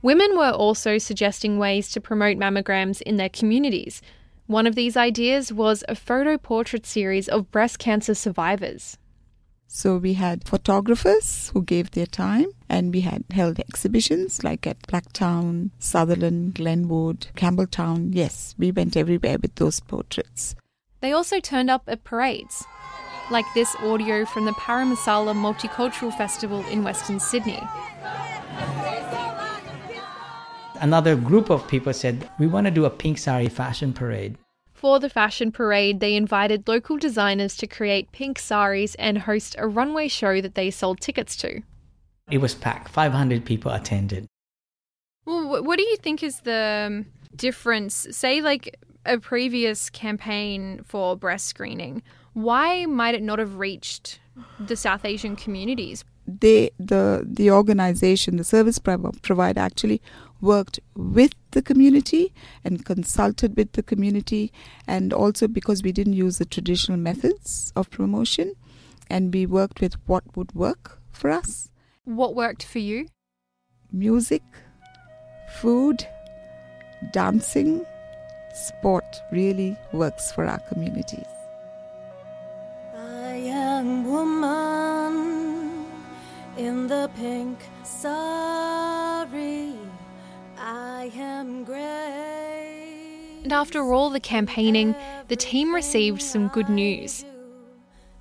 Women 0.00 0.38
were 0.38 0.52
also 0.52 0.96
suggesting 0.96 1.58
ways 1.58 1.90
to 1.90 2.00
promote 2.00 2.38
mammograms 2.38 3.02
in 3.02 3.16
their 3.16 3.28
communities. 3.28 4.00
One 4.46 4.66
of 4.66 4.76
these 4.76 4.96
ideas 4.96 5.52
was 5.52 5.84
a 5.90 5.94
photo 5.94 6.38
portrait 6.38 6.86
series 6.86 7.28
of 7.28 7.50
breast 7.50 7.78
cancer 7.78 8.14
survivors. 8.14 8.96
So 9.70 9.98
we 9.98 10.14
had 10.14 10.48
photographers 10.48 11.50
who 11.50 11.62
gave 11.62 11.90
their 11.90 12.06
time, 12.06 12.46
and 12.70 12.92
we 12.92 13.02
had 13.02 13.24
held 13.30 13.60
exhibitions 13.60 14.42
like 14.42 14.66
at 14.66 14.80
Blacktown, 14.88 15.70
Sutherland, 15.78 16.54
Glenwood, 16.54 17.26
Campbelltown. 17.36 18.08
Yes, 18.12 18.54
we 18.58 18.72
went 18.72 18.96
everywhere 18.96 19.36
with 19.40 19.54
those 19.56 19.78
portraits. 19.80 20.56
They 21.02 21.12
also 21.12 21.38
turned 21.38 21.68
up 21.70 21.82
at 21.86 22.02
parades, 22.02 22.64
like 23.30 23.44
this 23.54 23.76
audio 23.76 24.24
from 24.24 24.46
the 24.46 24.52
Parramasala 24.52 25.34
Multicultural 25.34 26.16
Festival 26.16 26.66
in 26.68 26.82
Western 26.82 27.20
Sydney. 27.20 27.62
Another 30.80 31.14
group 31.14 31.50
of 31.50 31.68
people 31.68 31.92
said, 31.92 32.28
We 32.38 32.46
want 32.46 32.66
to 32.66 32.70
do 32.70 32.86
a 32.86 32.90
pink 32.90 33.18
sari 33.18 33.48
fashion 33.48 33.92
parade. 33.92 34.38
For 34.78 35.00
the 35.00 35.10
fashion 35.10 35.50
parade, 35.50 35.98
they 35.98 36.14
invited 36.14 36.68
local 36.68 36.98
designers 36.98 37.56
to 37.56 37.66
create 37.66 38.12
pink 38.12 38.38
saris 38.38 38.94
and 38.94 39.18
host 39.18 39.56
a 39.58 39.66
runway 39.66 40.06
show 40.06 40.40
that 40.40 40.54
they 40.54 40.70
sold 40.70 41.00
tickets 41.00 41.34
to. 41.38 41.62
It 42.30 42.38
was 42.38 42.54
packed, 42.54 42.88
500 42.88 43.44
people 43.44 43.72
attended. 43.72 44.28
Well, 45.24 45.64
what 45.64 45.78
do 45.78 45.82
you 45.82 45.96
think 45.96 46.22
is 46.22 46.42
the 46.42 46.86
um, 46.86 47.06
difference, 47.34 48.06
say 48.12 48.40
like 48.40 48.78
a 49.04 49.18
previous 49.18 49.90
campaign 49.90 50.82
for 50.84 51.16
breast 51.16 51.48
screening, 51.48 52.04
why 52.34 52.86
might 52.86 53.16
it 53.16 53.22
not 53.24 53.40
have 53.40 53.56
reached 53.56 54.20
the 54.60 54.76
South 54.76 55.04
Asian 55.04 55.34
communities? 55.34 56.04
They, 56.24 56.70
the 56.78 57.26
the 57.26 57.50
organization, 57.50 58.36
the 58.36 58.44
service 58.44 58.78
provider, 58.78 59.58
actually 59.58 60.02
worked 60.40 60.80
with 60.94 61.34
the 61.50 61.62
community 61.62 62.32
and 62.64 62.84
consulted 62.84 63.56
with 63.56 63.72
the 63.72 63.82
community, 63.82 64.52
and 64.86 65.12
also 65.12 65.48
because 65.48 65.82
we 65.82 65.92
didn't 65.92 66.12
use 66.12 66.38
the 66.38 66.44
traditional 66.44 66.98
methods 66.98 67.72
of 67.74 67.90
promotion, 67.90 68.54
and 69.10 69.32
we 69.32 69.46
worked 69.46 69.80
with 69.80 69.94
what 70.06 70.24
would 70.36 70.54
work 70.54 71.00
for 71.10 71.30
us. 71.30 71.70
What 72.04 72.34
worked 72.34 72.64
for 72.64 72.78
you? 72.78 73.08
Music, 73.90 74.42
food, 75.60 76.06
dancing, 77.12 77.84
sport 78.54 79.04
really 79.32 79.76
works 79.92 80.32
for 80.32 80.44
our 80.44 80.60
communities. 80.68 81.26
A 82.94 83.38
young 83.38 84.04
woman 84.04 85.86
in 86.56 86.86
the 86.88 87.08
pink 87.16 87.58
sari. 87.84 88.57
I 91.08 91.20
am 91.20 91.64
gray. 91.64 93.40
And 93.42 93.52
after 93.52 93.82
all 93.92 94.10
the 94.10 94.20
campaigning, 94.20 94.94
the 95.28 95.36
team 95.36 95.74
received 95.74 96.20
some 96.20 96.48
good 96.48 96.68
news. 96.68 97.24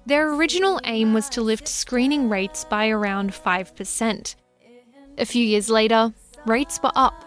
Their 0.05 0.33
original 0.33 0.79
aim 0.85 1.13
was 1.13 1.27
to 1.29 1.41
lift 1.41 1.67
screening 1.67 2.29
rates 2.29 2.63
by 2.63 2.87
around 2.87 3.33
5%. 3.33 4.35
A 5.17 5.25
few 5.25 5.43
years 5.43 5.69
later, 5.69 6.13
rates 6.45 6.79
were 6.81 6.93
up 6.95 7.25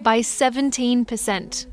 by 0.00 0.20
17%. 0.20 1.66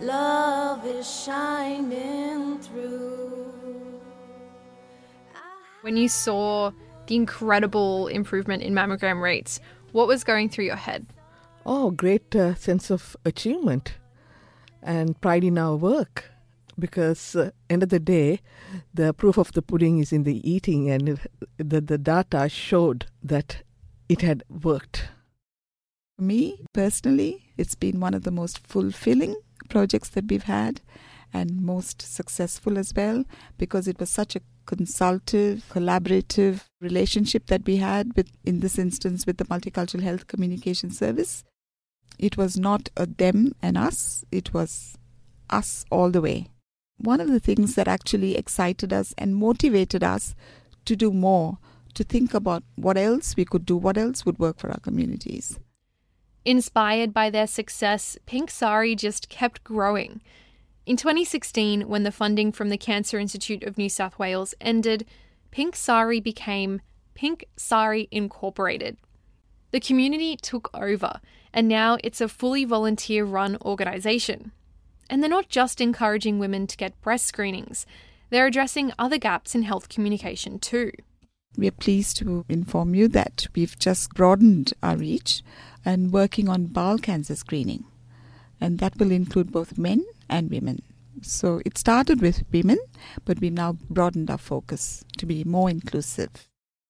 Love 0.00 0.86
is 0.86 1.24
shining 1.24 2.58
through. 2.58 3.54
When 5.80 5.96
you 5.96 6.08
saw 6.08 6.72
the 7.06 7.16
incredible 7.16 8.08
improvement 8.08 8.62
in 8.62 8.74
mammogram 8.74 9.20
rates, 9.20 9.60
what 9.92 10.08
was 10.08 10.24
going 10.24 10.48
through 10.48 10.66
your 10.66 10.76
head? 10.76 11.06
Oh, 11.64 11.90
great 11.90 12.34
uh, 12.36 12.54
sense 12.54 12.90
of 12.90 13.16
achievement 13.24 13.94
and 14.82 15.20
pride 15.20 15.44
in 15.44 15.58
our 15.58 15.76
work. 15.76 16.30
Because 16.78 17.34
uh, 17.34 17.50
end 17.70 17.82
of 17.82 17.88
the 17.88 17.98
day, 17.98 18.40
the 18.92 19.14
proof 19.14 19.38
of 19.38 19.52
the 19.52 19.62
pudding 19.62 19.98
is 19.98 20.12
in 20.12 20.24
the 20.24 20.48
eating, 20.48 20.90
and 20.90 21.08
it, 21.08 21.20
the 21.56 21.80
the 21.80 21.96
data 21.96 22.50
showed 22.50 23.06
that 23.22 23.62
it 24.10 24.20
had 24.20 24.42
worked. 24.48 25.08
Me 26.18 26.64
personally, 26.74 27.46
it's 27.56 27.74
been 27.74 27.98
one 27.98 28.12
of 28.12 28.24
the 28.24 28.30
most 28.30 28.58
fulfilling 28.58 29.36
projects 29.70 30.10
that 30.10 30.28
we've 30.28 30.44
had 30.44 30.82
and 31.32 31.62
most 31.62 32.00
successful 32.02 32.78
as 32.78 32.92
well 32.94 33.24
because 33.58 33.88
it 33.88 33.98
was 33.98 34.10
such 34.10 34.36
a 34.36 34.40
consultative, 34.66 35.64
collaborative 35.70 36.64
relationship 36.80 37.46
that 37.46 37.64
we 37.64 37.76
had 37.76 38.14
with, 38.16 38.30
in 38.44 38.60
this 38.60 38.78
instance, 38.78 39.26
with 39.26 39.38
the 39.38 39.44
Multicultural 39.44 40.02
Health 40.02 40.26
Communication 40.26 40.90
Service. 40.90 41.44
It 42.18 42.36
was 42.36 42.56
not 42.58 42.88
a 42.96 43.06
them 43.06 43.54
and 43.62 43.78
us, 43.78 44.24
it 44.30 44.52
was 44.52 44.96
us 45.48 45.84
all 45.90 46.10
the 46.10 46.20
way. 46.20 46.48
One 46.98 47.20
of 47.20 47.28
the 47.28 47.40
things 47.40 47.74
that 47.74 47.88
actually 47.88 48.36
excited 48.36 48.92
us 48.92 49.14
and 49.18 49.36
motivated 49.36 50.02
us 50.02 50.34
to 50.86 50.96
do 50.96 51.12
more, 51.12 51.58
to 51.94 52.04
think 52.04 52.34
about 52.34 52.62
what 52.74 52.96
else 52.96 53.36
we 53.36 53.44
could 53.44 53.66
do, 53.66 53.76
what 53.76 53.98
else 53.98 54.24
would 54.24 54.38
work 54.38 54.58
for 54.58 54.70
our 54.70 54.80
communities. 54.80 55.58
Inspired 56.44 57.12
by 57.12 57.28
their 57.28 57.46
success, 57.46 58.16
Pink 58.24 58.50
Sari 58.50 58.94
just 58.94 59.28
kept 59.28 59.64
growing. 59.64 60.20
In 60.86 60.96
2016, 60.96 61.88
when 61.88 62.04
the 62.04 62.12
funding 62.12 62.52
from 62.52 62.68
the 62.68 62.78
Cancer 62.78 63.18
Institute 63.18 63.64
of 63.64 63.76
New 63.76 63.88
South 63.88 64.20
Wales 64.20 64.54
ended, 64.60 65.04
Pink 65.50 65.74
Sari 65.74 66.20
became 66.20 66.80
Pink 67.14 67.44
Sari 67.56 68.06
Incorporated. 68.12 68.96
The 69.72 69.80
community 69.80 70.36
took 70.36 70.70
over, 70.72 71.20
and 71.52 71.66
now 71.66 71.98
it's 72.04 72.20
a 72.20 72.28
fully 72.28 72.64
volunteer 72.64 73.24
run 73.24 73.58
organisation. 73.62 74.52
And 75.10 75.20
they're 75.20 75.28
not 75.28 75.48
just 75.48 75.80
encouraging 75.80 76.38
women 76.38 76.68
to 76.68 76.76
get 76.76 77.00
breast 77.00 77.26
screenings, 77.26 77.84
they're 78.30 78.46
addressing 78.46 78.92
other 78.96 79.18
gaps 79.18 79.56
in 79.56 79.62
health 79.62 79.88
communication 79.88 80.60
too. 80.60 80.92
We 81.56 81.66
are 81.66 81.72
pleased 81.72 82.16
to 82.18 82.44
inform 82.48 82.94
you 82.94 83.08
that 83.08 83.48
we've 83.56 83.76
just 83.76 84.14
broadened 84.14 84.72
our 84.84 84.96
reach 84.96 85.42
and 85.84 86.12
working 86.12 86.48
on 86.48 86.66
bowel 86.66 86.98
cancer 86.98 87.34
screening. 87.34 87.86
And 88.60 88.78
that 88.78 88.96
will 88.98 89.10
include 89.10 89.52
both 89.52 89.78
men 89.78 90.04
and 90.28 90.50
women. 90.50 90.82
So 91.22 91.60
it 91.64 91.78
started 91.78 92.20
with 92.20 92.44
women, 92.52 92.78
but 93.24 93.40
we've 93.40 93.52
now 93.52 93.76
broadened 93.88 94.30
our 94.30 94.38
focus 94.38 95.04
to 95.18 95.26
be 95.26 95.44
more 95.44 95.70
inclusive. 95.70 96.48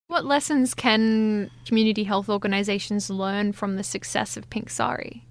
What 0.08 0.24
lessons 0.24 0.74
can 0.74 1.50
community 1.66 2.04
health 2.04 2.28
organisations 2.28 3.10
learn 3.10 3.52
from 3.52 3.76
the 3.76 3.82
success 3.82 4.36
of 4.36 4.48
Pink 4.50 4.70
Sari? 4.70 5.26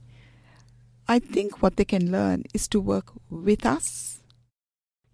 I 1.08 1.20
think 1.20 1.62
what 1.62 1.78
they 1.78 1.86
can 1.86 2.12
learn 2.12 2.44
is 2.54 2.68
to 2.70 2.82
work 2.82 3.14
with 3.30 3.66
us. 3.66 4.20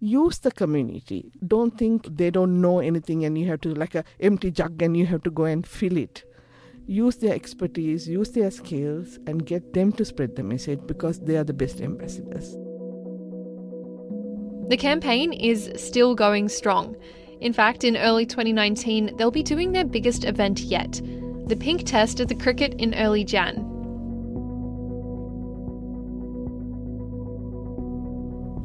Use 0.00 0.38
the 0.38 0.50
community. 0.50 1.30
Don't 1.46 1.78
think 1.78 2.16
they 2.16 2.30
don't 2.30 2.60
know 2.60 2.80
anything 2.80 3.24
and 3.24 3.38
you 3.38 3.46
have 3.46 3.60
to, 3.60 3.74
like 3.74 3.94
a 3.94 4.04
empty 4.18 4.50
jug, 4.50 4.82
and 4.82 4.96
you 4.96 5.06
have 5.06 5.22
to 5.22 5.30
go 5.30 5.44
and 5.44 5.64
fill 5.64 5.96
it 5.96 6.24
use 6.86 7.16
their 7.16 7.34
expertise, 7.34 8.08
use 8.08 8.30
their 8.30 8.50
skills, 8.50 9.18
and 9.26 9.46
get 9.46 9.72
them 9.72 9.92
to 9.92 10.04
spread 10.04 10.36
the 10.36 10.42
message 10.42 10.80
because 10.86 11.20
they 11.20 11.36
are 11.36 11.44
the 11.44 11.52
best 11.52 11.80
ambassadors. 11.80 12.56
The 14.68 14.76
campaign 14.76 15.32
is 15.32 15.70
still 15.76 16.14
going 16.14 16.48
strong. 16.48 16.96
In 17.40 17.52
fact, 17.52 17.84
in 17.84 17.96
early 17.96 18.24
2019, 18.24 19.16
they'll 19.16 19.30
be 19.30 19.42
doing 19.42 19.72
their 19.72 19.84
biggest 19.84 20.24
event 20.24 20.60
yet 20.60 21.00
the 21.46 21.56
pink 21.56 21.84
test 21.84 22.20
at 22.20 22.28
the 22.28 22.34
cricket 22.34 22.72
in 22.78 22.94
early 22.94 23.24
Jan. 23.24 23.68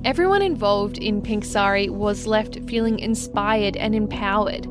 Everyone 0.06 0.42
involved 0.42 1.00
in 1.00 1.22
Pink 1.22 1.44
Sari 1.44 1.90
was 1.90 2.28
left 2.28 2.60
feeling 2.68 3.00
inspired 3.00 3.76
and 3.76 3.94
empowered. 3.94 4.66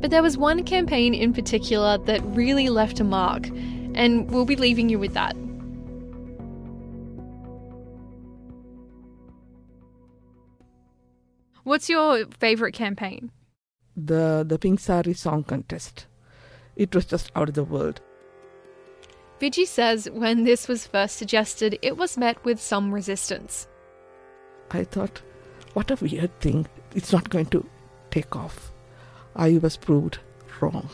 But 0.00 0.10
there 0.10 0.22
was 0.22 0.38
one 0.38 0.64
campaign 0.64 1.12
in 1.14 1.32
particular 1.32 1.98
that 1.98 2.22
really 2.24 2.68
left 2.68 3.00
a 3.00 3.04
mark, 3.04 3.48
and 3.94 4.30
we'll 4.30 4.46
be 4.46 4.56
leaving 4.56 4.88
you 4.88 4.98
with 4.98 5.12
that. 5.14 5.36
What's 11.64 11.88
your 11.90 12.24
favourite 12.38 12.74
campaign? 12.74 13.30
The 13.96 14.44
the 14.48 14.58
Pink 14.58 14.80
Sari 14.80 15.12
Song 15.12 15.44
Contest. 15.44 16.06
It 16.76 16.94
was 16.94 17.04
just 17.04 17.30
out 17.36 17.50
of 17.50 17.54
the 17.54 17.64
world. 17.64 18.00
Viji 19.40 19.66
says 19.66 20.08
when 20.10 20.44
this 20.44 20.68
was 20.68 20.86
first 20.86 21.16
suggested, 21.16 21.78
it 21.82 21.96
was 21.96 22.16
met 22.16 22.42
with 22.44 22.60
some 22.60 22.92
resistance. 22.92 23.68
I 24.70 24.84
thought, 24.84 25.22
what 25.74 25.90
a 25.90 25.96
weird 25.96 26.38
thing. 26.40 26.66
It's 26.94 27.12
not 27.12 27.28
going 27.28 27.46
to 27.46 27.66
take 28.10 28.34
off. 28.36 28.69
I 29.40 29.56
was 29.56 29.78
proved 29.78 30.18
wrong. 30.60 30.86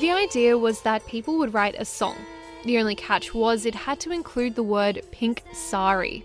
The 0.00 0.10
idea 0.10 0.56
was 0.56 0.80
that 0.80 1.06
people 1.06 1.36
would 1.36 1.52
write 1.52 1.74
a 1.78 1.84
song. 1.84 2.16
The 2.64 2.78
only 2.78 2.94
catch 2.94 3.34
was 3.34 3.66
it 3.66 3.74
had 3.74 4.00
to 4.00 4.12
include 4.12 4.54
the 4.54 4.62
word 4.62 5.02
pink 5.10 5.42
sari. 5.52 6.24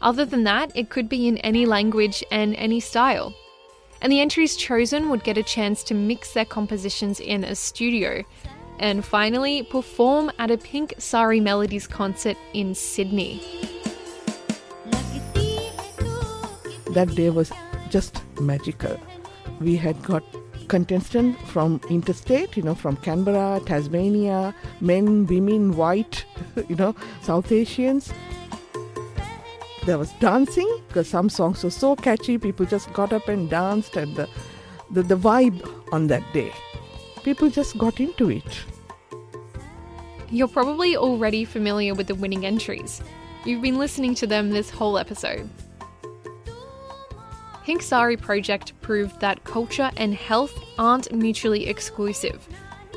Other 0.00 0.24
than 0.24 0.44
that, 0.44 0.70
it 0.76 0.90
could 0.90 1.08
be 1.08 1.26
in 1.26 1.38
any 1.38 1.66
language 1.66 2.22
and 2.30 2.54
any 2.54 2.78
style. 2.78 3.34
And 4.00 4.12
the 4.12 4.20
entries 4.20 4.54
chosen 4.54 5.08
would 5.08 5.24
get 5.24 5.38
a 5.38 5.42
chance 5.42 5.82
to 5.84 5.94
mix 5.94 6.34
their 6.34 6.44
compositions 6.44 7.18
in 7.18 7.42
a 7.42 7.56
studio, 7.56 8.22
and 8.78 9.04
finally 9.04 9.64
perform 9.64 10.30
at 10.38 10.52
a 10.52 10.58
Pink 10.58 10.94
Sari 10.98 11.40
Melodies 11.40 11.88
concert 11.88 12.36
in 12.52 12.76
Sydney. 12.76 13.73
That 16.94 17.14
day 17.14 17.30
was 17.30 17.52
just 17.90 18.22
magical. 18.40 18.98
We 19.60 19.76
had 19.76 20.02
got 20.02 20.24
contestants 20.68 21.40
from 21.50 21.80
interstate, 21.90 22.56
you 22.56 22.62
know, 22.62 22.74
from 22.74 22.96
Canberra, 22.96 23.60
Tasmania, 23.64 24.54
men, 24.80 25.26
women, 25.26 25.76
white, 25.76 26.24
you 26.68 26.76
know, 26.76 26.94
South 27.22 27.52
Asians. 27.52 28.12
There 29.86 29.98
was 29.98 30.12
dancing 30.12 30.68
because 30.88 31.08
some 31.08 31.28
songs 31.28 31.62
were 31.62 31.70
so 31.70 31.94
catchy, 31.94 32.38
people 32.38 32.64
just 32.64 32.92
got 32.92 33.12
up 33.12 33.28
and 33.28 33.50
danced, 33.50 33.96
and 33.96 34.16
the, 34.16 34.28
the, 34.90 35.02
the 35.02 35.16
vibe 35.16 35.60
on 35.92 36.06
that 36.06 36.22
day, 36.32 36.52
people 37.22 37.50
just 37.50 37.76
got 37.76 38.00
into 38.00 38.30
it. 38.30 38.64
You're 40.30 40.48
probably 40.48 40.96
already 40.96 41.44
familiar 41.44 41.94
with 41.94 42.06
the 42.06 42.14
winning 42.14 42.46
entries. 42.46 43.02
You've 43.44 43.60
been 43.60 43.78
listening 43.78 44.14
to 44.16 44.26
them 44.26 44.50
this 44.50 44.70
whole 44.70 44.96
episode. 44.96 45.50
Pink 47.64 47.80
Sari 47.80 48.18
Project 48.18 48.78
proved 48.82 49.20
that 49.20 49.42
culture 49.44 49.90
and 49.96 50.14
health 50.14 50.52
aren't 50.78 51.10
mutually 51.12 51.66
exclusive. 51.66 52.46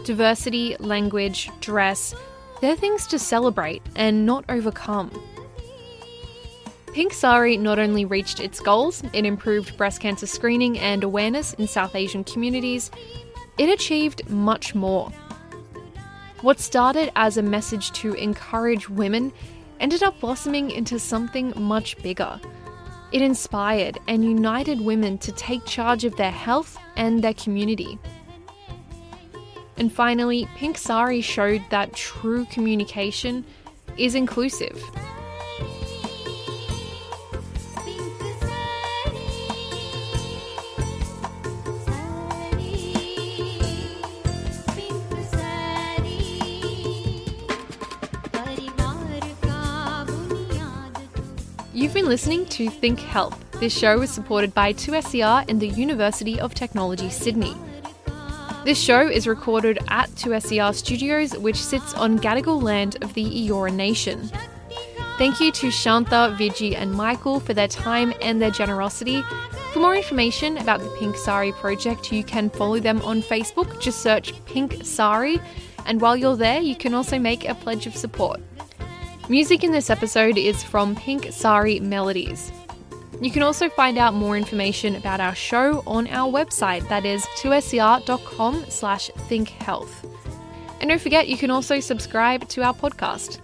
Diversity, 0.04 0.76
language, 0.82 1.50
dress, 1.62 2.14
they're 2.60 2.76
things 2.76 3.08
to 3.08 3.18
celebrate 3.18 3.82
and 3.96 4.26
not 4.26 4.44
overcome. 4.50 5.10
Pink 6.92 7.14
Sari 7.14 7.56
not 7.56 7.80
only 7.80 8.04
reached 8.04 8.42
its 8.42 8.60
goals, 8.60 9.04
it 9.14 9.26
improved 9.26 9.78
breast 9.78 10.02
cancer 10.02 10.28
screening 10.28 10.78
and 10.80 11.02
awareness 11.02 11.54
in 11.54 11.68
South 11.68 11.96
Asian 11.96 12.26
communities, 12.26 12.92
it 13.58 13.70
achieved 13.70 14.30
much 14.30 14.76
more. 14.76 15.10
What 16.42 16.60
started 16.60 17.12
as 17.16 17.38
a 17.38 17.42
message 17.42 17.92
to 17.94 18.14
encourage 18.16 18.90
women 18.90 19.32
ended 19.80 20.04
up 20.04 20.20
blossoming 20.20 20.72
into 20.72 21.00
something 21.00 21.54
much 21.56 21.98
bigger. 22.04 22.42
It 23.12 23.22
inspired 23.22 24.00
and 24.08 24.24
united 24.24 24.82
women 24.82 25.18
to 25.20 25.32
take 25.32 25.66
charge 25.66 26.04
of 26.04 26.16
their 26.18 26.32
health 26.32 26.78
and 26.96 27.24
their 27.24 27.34
community. 27.34 27.98
And 29.78 29.94
finally, 29.94 30.48
Pink 30.56 30.78
Sari 30.78 31.22
showed 31.22 31.62
that 31.70 31.94
true 31.94 32.46
communication 32.46 33.46
is 33.98 34.16
inclusive. 34.16 34.84
Been 51.98 52.06
listening 52.06 52.46
to 52.50 52.70
Think 52.70 53.00
Health. 53.00 53.44
This 53.54 53.76
show 53.76 54.00
is 54.04 54.12
supported 54.12 54.54
by 54.54 54.72
2SER 54.72 55.50
and 55.50 55.60
the 55.60 55.70
University 55.70 56.40
of 56.40 56.54
Technology, 56.54 57.10
Sydney. 57.10 57.56
This 58.64 58.80
show 58.80 59.08
is 59.08 59.26
recorded 59.26 59.80
at 59.88 60.08
2SER 60.12 60.76
Studios, 60.76 61.36
which 61.40 61.56
sits 61.56 61.96
on 61.96 62.20
Gadigal 62.20 62.62
land 62.62 63.04
of 63.04 63.16
the 63.16 63.26
Eora 63.26 63.74
Nation. 63.74 64.30
Thank 65.18 65.40
you 65.40 65.52
to 65.54 65.70
Shantha, 65.70 66.38
Viji, 66.38 66.76
and 66.76 66.94
Michael 66.94 67.40
for 67.40 67.56
their 67.56 67.68
time 67.68 68.14
and 68.22 68.40
their 68.40 68.52
generosity. 68.52 69.24
For 69.74 69.80
more 69.80 69.96
information 69.96 70.60
about 70.60 70.82
the 70.82 70.96
Pink 71.00 71.18
Sari 71.18 71.52
project, 71.54 72.12
you 72.12 72.24
can 72.24 72.52
follow 72.52 72.80
them 72.80 73.02
on 73.02 73.24
Facebook. 73.24 73.82
Just 73.82 74.04
search 74.04 74.34
Pink 74.46 74.86
Sari. 74.86 75.42
And 75.88 76.00
while 76.00 76.16
you're 76.16 76.38
there, 76.38 76.62
you 76.62 76.76
can 76.76 76.94
also 76.94 77.18
make 77.18 77.50
a 77.50 77.56
pledge 77.56 77.88
of 77.88 77.96
support. 77.98 78.40
Music 79.30 79.66
in 79.66 79.74
this 79.74 79.90
episode 79.90 80.38
is 80.38 80.64
from 80.64 80.96
Pink 80.96 81.28
Sari 81.32 81.82
Melodies. 81.82 82.50
You 83.20 83.30
can 83.30 83.44
also 83.44 83.68
find 83.68 83.98
out 83.98 84.14
more 84.14 84.38
information 84.38 84.96
about 84.96 85.20
our 85.20 85.36
show 85.36 85.84
on 85.86 86.08
our 86.08 86.32
website, 86.32 86.88
that 86.88 87.06
is 87.06 87.26
2ser.com 87.42 88.66
slash 88.70 89.10
thinkhealth. 89.28 89.92
And 90.80 90.90
don't 90.90 91.02
forget, 91.02 91.28
you 91.28 91.36
can 91.36 91.52
also 91.52 91.82
subscribe 91.82 92.48
to 92.48 92.64
our 92.64 92.74
podcast. 92.74 93.40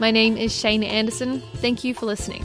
My 0.00 0.10
name 0.10 0.36
is 0.36 0.58
Cheyne 0.58 0.82
Anderson. 0.82 1.40
Thank 1.56 1.84
you 1.84 1.94
for 1.94 2.06
listening. 2.06 2.44